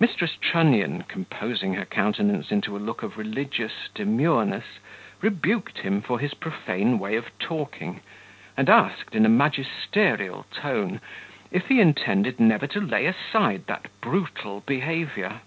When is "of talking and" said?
7.14-8.68